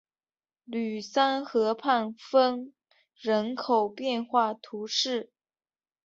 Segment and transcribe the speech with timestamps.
[0.65, 2.73] 吕桑河畔丰
[3.13, 5.31] 人口变化图示